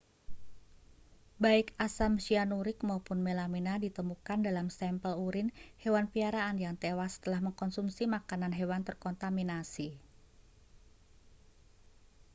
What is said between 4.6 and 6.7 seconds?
sampel urine hewan piaraan